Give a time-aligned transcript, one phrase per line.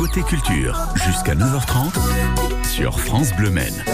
[0.00, 1.92] Côté culture, jusqu'à 9h30
[2.64, 3.84] sur France Bleu Maine.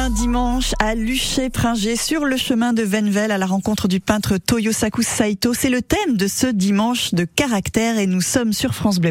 [0.00, 5.02] Un dimanche à Luché-Pringé, sur le chemin de Venvel, à la rencontre du peintre Toyosaku
[5.02, 5.52] Saito.
[5.52, 9.10] C'est le thème de ce dimanche de caractère et nous sommes sur France Bleu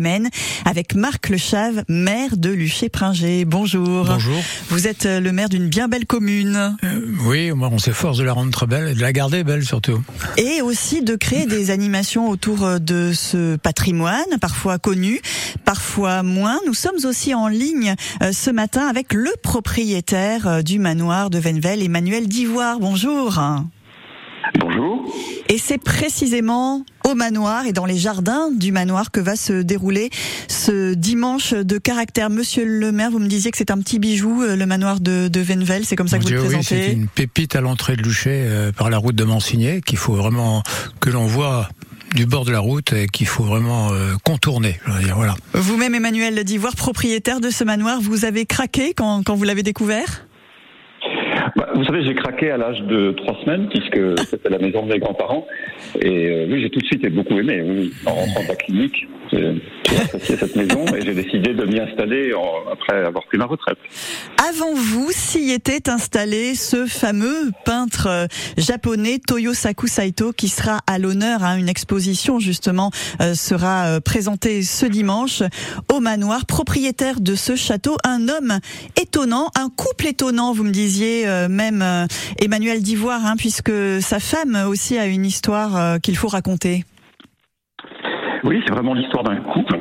[0.65, 3.45] avec Marc Lechave, maire de Luché-Pringé.
[3.45, 4.05] Bonjour.
[4.05, 4.41] Bonjour.
[4.69, 6.75] Vous êtes euh, le maire d'une bien belle commune.
[6.83, 10.01] Euh, oui, on s'efforce de la rendre très belle et de la garder belle surtout.
[10.37, 15.21] Et aussi de créer des animations autour euh, de ce patrimoine, parfois connu,
[15.65, 16.57] parfois moins.
[16.65, 17.93] Nous sommes aussi en ligne
[18.31, 22.79] ce matin avec le propriétaire du manoir de Venvel, Emmanuel Divoire.
[22.79, 23.39] Bonjour.
[24.59, 25.13] Bonjour.
[25.49, 30.09] Et c'est précisément au manoir et dans les jardins du manoir que va se dérouler
[30.47, 32.29] ce dimanche de caractère.
[32.29, 35.27] Monsieur le maire, vous me disiez que c'est un petit bijou, euh, le manoir de,
[35.27, 37.95] de Venvel, c'est comme ça que vous le présentez Oui, c'est une pépite à l'entrée
[37.95, 40.63] de Louchet euh, par la route de Mansigné qu'il faut vraiment
[40.99, 41.69] que l'on voit
[42.15, 44.79] du bord de la route et qu'il faut vraiment euh, contourner.
[45.01, 45.35] Dire, voilà.
[45.53, 50.25] Vous-même, Emmanuel Divoire, propriétaire de ce manoir, vous avez craqué quand, quand vous l'avez découvert?
[51.55, 54.93] Bah, vous savez, j'ai craqué à l'âge de trois semaines, puisque c'était la maison de
[54.93, 55.47] mes grands-parents.
[56.01, 57.61] Et euh, oui, j'ai tout de suite beaucoup aimé.
[57.65, 59.07] Oui, en rentrant de la clinique,
[60.27, 62.31] j'ai cette maison et j'ai décidé de m'y installer
[62.71, 63.77] après avoir pris ma retraite.
[64.37, 68.27] Avant vous, s'y était installé ce fameux peintre euh,
[68.57, 71.43] japonais Toyosaku Saito qui sera à l'honneur.
[71.43, 75.43] Hein, une exposition justement euh, sera présentée ce dimanche
[75.91, 76.45] au manoir.
[76.45, 78.59] Propriétaire de ce château, un homme
[78.99, 82.07] étonnant, un couple étonnant, vous me disiez même
[82.39, 83.71] Emmanuel Divoire, hein, puisque
[84.01, 86.85] sa femme aussi a une histoire qu'il faut raconter.
[88.43, 89.77] Oui, c'est vraiment l'histoire d'un couple,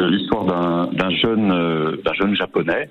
[0.00, 0.44] l'histoire
[0.92, 2.88] d'un jeune, euh, d'un jeune japonais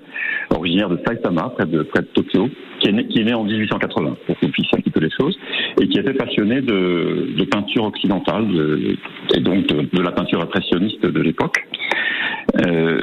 [0.50, 2.48] originaire de Saitama, près de, près de Tokyo,
[2.80, 5.10] qui est, né, qui est né en 1880, pour qu'on puisse un petit peu les
[5.10, 5.38] choses,
[5.80, 8.96] et qui était passionné de, de peinture occidentale, de,
[9.34, 11.64] et donc de, la peinture impressionniste de l'époque.
[12.66, 12.98] Euh,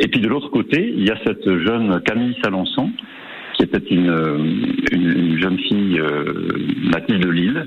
[0.00, 2.90] et puis de l'autre côté, il y a cette jeune Camille Salançon,
[3.54, 4.62] qui était une,
[4.92, 6.34] une, jeune fille euh,
[6.90, 7.66] native de Lille,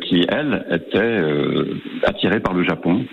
[0.00, 3.04] qui, elle, était euh, attirée par le Japon,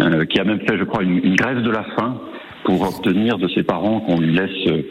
[0.00, 2.20] euh, qui a même fait, je crois, une, une, grève de la faim
[2.64, 4.84] pour obtenir de ses parents qu'on lui laisse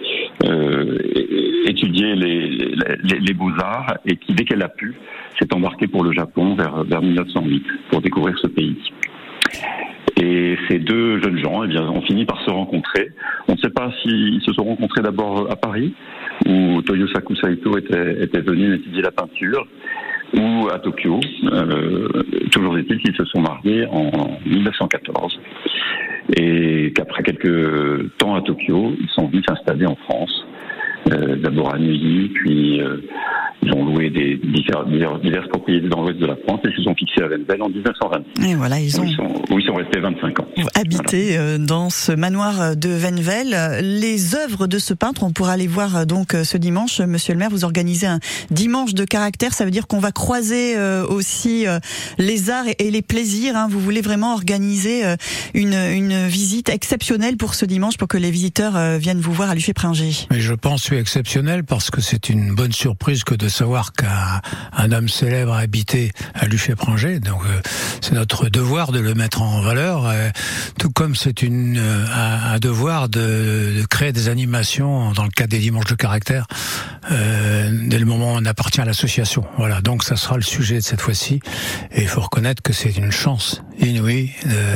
[1.67, 4.95] étudier les, les, les beaux-arts et qui, dès qu'elle a pu,
[5.39, 8.75] s'est embarquée pour le Japon vers, vers 1908 pour découvrir ce pays.
[10.21, 13.11] Et ces deux jeunes gens, eh bien, ont fini par se rencontrer.
[13.47, 15.93] On ne sait pas s'ils se sont rencontrés d'abord à Paris,
[16.45, 19.65] où Toyosaku Saito était, était venu étudier la peinture,
[20.35, 21.19] ou à Tokyo.
[21.51, 22.07] Euh,
[22.51, 25.39] toujours est-il qu'ils se sont mariés en 1914
[26.37, 30.45] et qu'après quelques temps à Tokyo, ils sont venus s'installer en France,
[31.11, 32.97] euh, d'abord à Neuilly, puis euh,
[33.63, 36.61] ils ont loué des diverses, propriétés dans l'ouest de la France
[37.19, 38.49] et se sont fixés à Venvel en 1926.
[38.49, 39.03] Et voilà, ils ont,
[39.49, 40.47] où ils sont, restés 25 ans.
[40.75, 43.79] Habité euh, dans ce manoir de Venvel.
[43.81, 46.99] Les œuvres de ce peintre, on pourra les voir euh, donc euh, ce dimanche.
[47.01, 48.19] Monsieur le maire, vous organisez un
[48.51, 49.53] dimanche de caractère.
[49.53, 50.77] Ça veut dire qu'on va croiser
[51.09, 51.65] aussi
[52.17, 53.55] les arts et les plaisirs.
[53.55, 53.67] Hein.
[53.69, 55.03] Vous voulez vraiment organiser
[55.53, 59.55] une, une visite exceptionnelle pour ce dimanche pour que les visiteurs viennent vous voir à
[59.55, 60.27] Luché-Pringé.
[60.31, 64.91] Mais je pense que exceptionnel parce que c'est une bonne surprise que de savoir qu'un
[64.91, 66.45] homme célèbre a habité à
[67.17, 67.61] Donc euh,
[68.01, 70.29] c'est notre devoir de le mettre en valeur, euh,
[70.77, 72.05] tout comme c'est une euh,
[72.53, 76.45] un, devoir de, de, créer des animations dans le cadre des dimanches de caractère
[77.09, 79.43] dès le moment où on appartient à l'association.
[79.57, 81.39] Voilà, donc ça sera le sujet de cette fois-ci.
[81.91, 84.31] Et il faut reconnaître que c'est une chance inouïe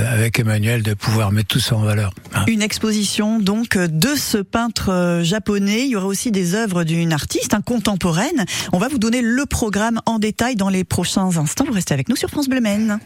[0.10, 2.14] avec Emmanuel de pouvoir mettre tout ça en valeur.
[2.34, 2.46] Hein.
[2.48, 5.86] Une exposition donc de ce peintre japonais.
[5.86, 8.46] Il y aura aussi des œuvres d'une artiste, un contemporaine.
[8.72, 11.66] On va vous donner le programme en détail dans les prochains instants.
[11.66, 13.00] Vous restez avec nous sur France Bleu Maine.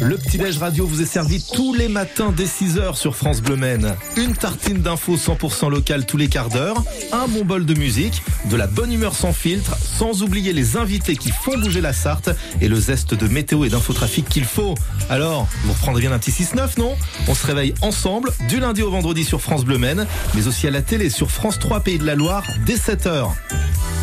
[0.00, 3.94] Le petit-déj radio vous est servi tous les matins dès 6h sur France Bleu Maine.
[4.16, 8.56] Une tartine d'infos 100% locales tous les quarts d'heure, un bon bol de musique, de
[8.56, 12.30] la bonne humeur sans filtre, sans oublier les invités qui font bouger la Sarthe
[12.60, 14.74] et le zeste de météo et d'infotrafic qu'il faut.
[15.08, 16.94] Alors, vous reprendrez bien un petit 6-9, non?
[17.26, 20.70] On se réveille ensemble du lundi au vendredi sur France Bleu Maine, mais aussi à
[20.70, 23.30] la télé sur France 3 Pays de la Loire dès 7h.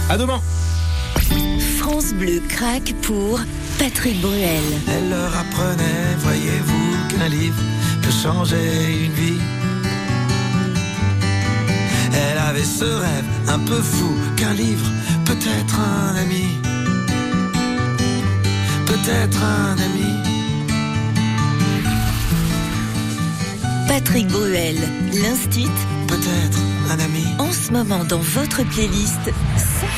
[0.10, 0.42] À demain
[1.78, 3.40] France Bleu craque pour
[3.78, 4.64] Patrick Bruel.
[4.88, 7.62] Elle leur apprenait, voyez-vous, qu'un livre
[8.02, 9.42] peut changer une vie.
[12.14, 14.86] Elle avait ce rêve un peu fou qu'un livre
[15.26, 16.46] peut être un ami.
[18.86, 20.14] Peut-être un ami.
[23.88, 24.78] Patrick Bruel,
[25.14, 25.70] l'Instit.
[26.08, 26.60] Peut-être
[26.92, 27.26] un ami.
[27.40, 29.32] En ce moment dans votre playlist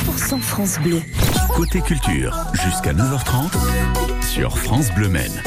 [0.08, 1.02] 100% France Bleu.
[1.56, 5.42] Côté culture, jusqu'à 9h30 sur France Bleu Maine.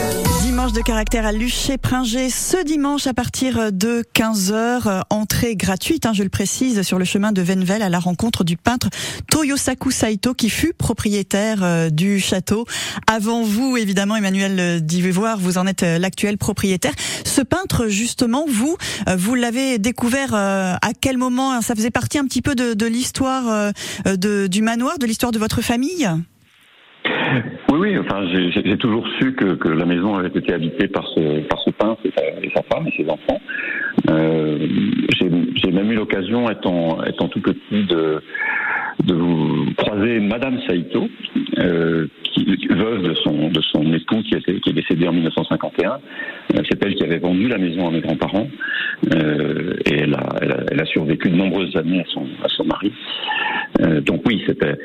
[0.58, 5.02] Dimanche de caractère à Luché-Pringé ce dimanche à partir de 15h.
[5.08, 8.56] Entrée gratuite, hein, je le précise, sur le chemin de Venvel à la rencontre du
[8.56, 8.88] peintre
[9.30, 12.66] Toyosaku Saito qui fut propriétaire euh, du château.
[13.06, 16.94] Avant vous, évidemment, Emmanuel Divévoir, vous en êtes euh, l'actuel propriétaire.
[17.24, 18.76] Ce peintre, justement, vous,
[19.08, 21.62] euh, vous l'avez découvert à quel moment?
[21.62, 23.72] Ça faisait partie un petit peu de l'histoire
[24.16, 26.10] du manoir, de l'histoire de votre famille?
[27.70, 27.98] Oui, oui.
[27.98, 32.00] Enfin, j'ai toujours su que, la maison avait été habitée par ce, par ce peintre
[32.04, 33.40] et sa, femme et ses enfants.
[34.08, 34.58] Euh,
[35.54, 38.22] j'ai même eu l'occasion, étant, étant tout petit, de,
[39.04, 41.08] de vous croiser Madame Saito,
[41.58, 42.06] euh,
[42.70, 45.90] veuve de son, de son époux qui, était, qui est décédé en 1951.
[45.90, 48.48] Euh, c'est elle qui avait vendu la maison à mes grands-parents
[49.04, 52.64] et elle a, elle a, elle, a, survécu de nombreuses années à son, à son
[52.64, 52.92] mari.
[54.04, 54.76] Donc oui, c'était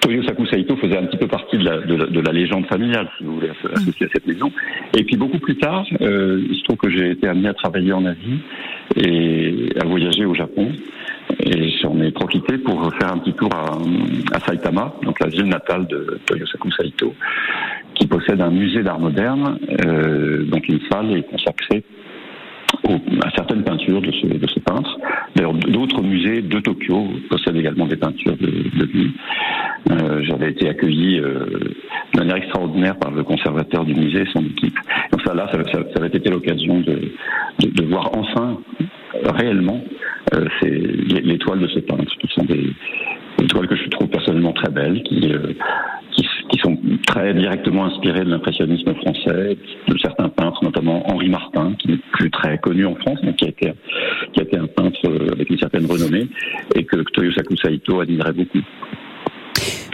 [0.00, 3.24] Toyo Saku Saito faisait un petit peu partie de la, de la, légende familiale, si
[3.24, 4.50] vous voulez, associée à cette maison.
[4.96, 7.92] Et puis beaucoup plus tard, euh, il se trouve que j'ai été amené à travailler
[7.92, 8.40] en Asie
[8.96, 10.72] et à voyager au Japon.
[11.40, 13.78] Et j'en ai profité pour faire un petit tour à,
[14.34, 17.14] à, Saitama, donc la ville natale de Toyo Saku Saito,
[17.94, 21.84] qui possède un musée d'art moderne, euh, donc une salle est consacrée
[23.22, 24.98] à certaines peintures de ce, peintre.
[25.34, 29.12] D'ailleurs, d'autres musées de Tokyo possèdent également des peintures de, de lui.
[29.90, 31.46] Euh, J'avais été accueilli euh,
[32.12, 34.78] de manière extraordinaire par le conservateur du musée et son équipe.
[35.12, 37.12] Donc ça, là, ça, avait été l'occasion de,
[37.60, 38.58] de, de, voir enfin,
[39.24, 39.82] réellement,
[40.34, 42.72] euh, les, toiles de ce peintre, qui sont des,
[43.38, 45.52] des toiles que je trouve personnellement très belles, qui, euh,
[46.64, 49.56] sont très directement inspirées de l'impressionnisme français,
[49.88, 53.44] de certains peintres, notamment Henri Martin, qui n'est plus très connu en France, mais qui
[53.44, 53.72] a été,
[54.32, 56.28] qui a été un peintre euh, avec une certaine renommée,
[56.74, 58.60] et que Toyosaku Saito admirait beaucoup.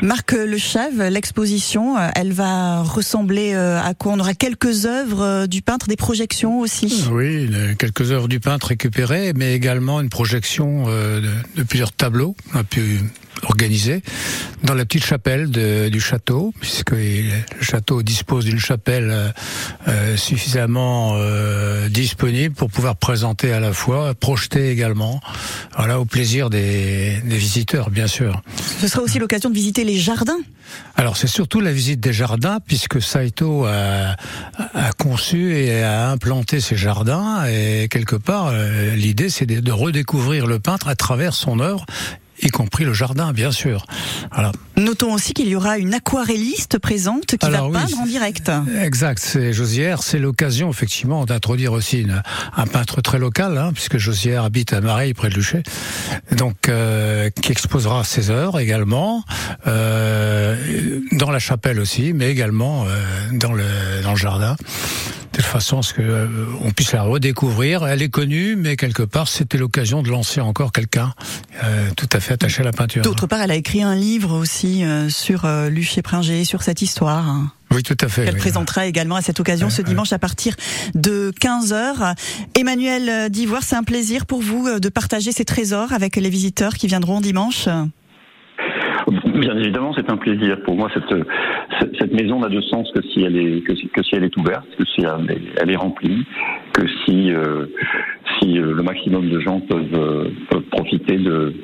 [0.03, 4.13] Marc Lechave, l'exposition, euh, elle va ressembler à quoi?
[4.13, 7.09] On aura quelques œuvres du peintre, des projections aussi?
[7.13, 12.35] Oui, quelques œuvres du peintre récupérées, mais également une projection de, plusieurs tableaux,
[13.45, 14.03] organisé
[14.63, 19.33] dans la petite chapelle de, du château, puisque le château dispose d'une chapelle
[19.89, 25.21] euh, suffisamment euh, disponible pour pouvoir présenter à la fois, projeter également,
[25.77, 28.43] voilà, au plaisir des, des visiteurs, bien sûr.
[28.81, 30.39] Ce sera aussi l'occasion de visiter les jardins.
[30.95, 34.17] Alors c'est surtout la visite des jardins, puisque Saito a,
[34.75, 40.47] a conçu et a implanté ces jardins, et quelque part, euh, l'idée c'est de redécouvrir
[40.47, 41.87] le peintre à travers son œuvre
[42.43, 43.85] y compris le jardin, bien sûr.
[44.33, 44.53] Voilà.
[44.77, 48.51] Notons aussi qu'il y aura une aquarelliste présente qui Alors, va oui, peindre en direct.
[48.81, 50.03] Exact, c'est Josière.
[50.03, 52.23] C'est l'occasion, effectivement, d'introduire aussi une,
[52.57, 55.63] un peintre très local, hein, puisque Josière habite à Mareille, près de Luchet,
[56.37, 59.25] donc euh, qui exposera ses œuvres également
[59.67, 63.65] euh, dans la chapelle aussi, mais également euh, dans le
[64.03, 64.57] dans le jardin
[65.33, 66.27] de toute façon à ce que euh,
[66.63, 67.87] on puisse la redécouvrir.
[67.87, 71.13] Elle est connue, mais quelque part c'était l'occasion de lancer encore quelqu'un
[71.63, 73.03] euh, tout à fait attaché à la peinture.
[73.03, 76.83] D'autre part, elle a écrit un livre aussi euh, sur euh, Luché Pringé, sur cette
[76.83, 77.27] histoire.
[77.73, 78.23] Oui, tout à fait.
[78.23, 78.41] Elle oui.
[78.41, 79.85] présentera également à cette occasion Euh, ce euh.
[79.85, 80.57] dimanche à partir
[80.95, 82.15] de 15h.
[82.55, 86.87] Emmanuel Divoire, c'est un plaisir pour vous de partager ces trésors avec les visiteurs qui
[86.87, 87.69] viendront dimanche.
[89.35, 90.63] Bien évidemment, c'est un plaisir.
[90.63, 91.15] Pour moi, cette,
[91.99, 94.37] cette, maison n'a de sens que si elle est que si, que si elle est
[94.37, 96.25] ouverte, que si elle est, elle est remplie,
[96.73, 97.67] que si euh,
[98.39, 101.55] si euh, le maximum de gens peuvent, euh, peuvent profiter de,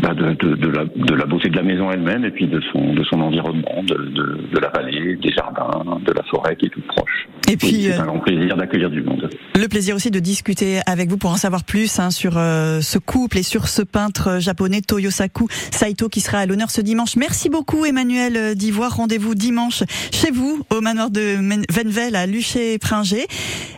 [0.00, 2.60] bah, de, de, de, la, de la beauté de la maison elle-même et puis de
[2.72, 6.66] son de son environnement, de, de, de la vallée, des jardins, de la forêt qui
[6.66, 7.28] est toute proche.
[7.50, 9.28] Et puis, c'est euh, un grand plaisir d'accueillir du monde.
[9.54, 12.98] Le plaisir aussi de discuter avec vous pour en savoir plus hein, sur euh, ce
[12.98, 17.16] couple et sur ce peintre japonais Toyosaku Saito qui sera à l'honneur ce dimanche.
[17.16, 18.96] Merci beaucoup Emmanuel Divoire.
[18.96, 19.82] Rendez-vous dimanche
[20.12, 21.36] chez vous au manoir de
[21.70, 23.26] Venvel à Luché-Pringé.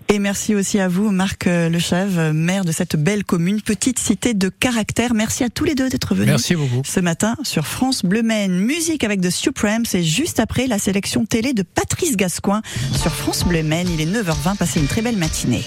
[0.09, 4.35] Et merci aussi à vous Marc euh, Lechèvre, maire de cette belle commune, petite cité
[4.35, 5.15] de caractère.
[5.15, 6.83] Merci à tous les deux d'être venus Merci beaucoup.
[6.85, 8.59] ce matin sur France Bleu Maine.
[8.59, 13.45] Musique avec The Supremes et juste après la sélection télé de Patrice Gascoigne sur France
[13.45, 13.89] Bleu Maine.
[13.89, 14.57] Il est 9h20.
[14.57, 15.65] Passez une très belle matinée.